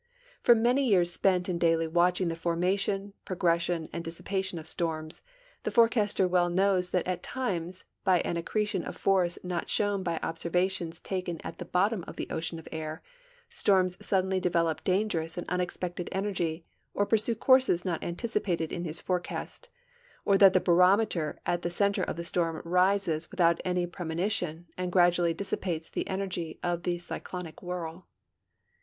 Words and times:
From 0.41 0.63
many 0.63 0.87
years 0.87 1.13
spent 1.13 1.47
in 1.47 1.59
daily 1.59 1.85
watching 1.85 2.27
the 2.29 2.35
formation, 2.35 3.13
})ro 3.29 3.35
gression, 3.35 3.87
and 3.93 4.03
dissii)ation 4.03 4.57
of 4.59 4.67
storms, 4.67 5.21
the 5.61 5.69
forecaster 5.69 6.27
well 6.27 6.49
knows 6.49 6.89
that 6.89 7.05
at 7.05 7.21
times, 7.21 7.83
by 8.03 8.19
an 8.21 8.35
accretion 8.35 8.83
of 8.83 8.97
force 8.97 9.37
not 9.43 9.69
shown 9.69 10.01
by 10.01 10.19
observations 10.23 10.99
72 11.07 11.37
STORMS 11.37 11.39
AND 11.43 11.43
WEATHER 11.43 11.43
FORECASTS 11.43 11.43
taken 11.43 11.53
at 11.53 11.57
the 11.59 11.71
bottom 11.99 12.03
of 12.07 12.15
the 12.15 12.29
ocean 12.35 12.57
of 12.57 12.67
air, 12.71 13.03
storms 13.47 14.03
suddenly 14.03 14.39
de 14.39 14.49
velop 14.49 14.83
dangerous 14.83 15.37
and 15.37 15.47
unexpected 15.47 16.09
energy 16.11 16.65
or 16.95 17.05
pursue 17.05 17.35
courses 17.35 17.85
not 17.85 18.03
anticipated 18.03 18.71
in 18.71 18.85
his 18.85 18.99
forecast, 18.99 19.69
or 20.25 20.35
that 20.35 20.53
the 20.53 20.59
barometer 20.59 21.39
at 21.45 21.61
the 21.61 21.69
center 21.69 22.01
of 22.01 22.15
the 22.15 22.25
storm 22.25 22.59
rises 22.65 23.29
without 23.29 23.61
any 23.63 23.85
premonition 23.85 24.65
and 24.79 24.91
gradually 24.91 25.35
dis 25.35 25.53
sipates 25.53 25.91
the 25.91 26.07
energy 26.07 26.59
of 26.63 26.81
the 26.81 26.97
cyclonic 26.97 27.61
whirl. 27.61 28.07